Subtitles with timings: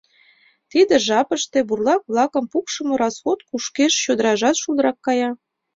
[0.71, 5.29] Тиде жапыште бурлак-влакым пукшымо расход кушкеш чодыражат шулдырак кая.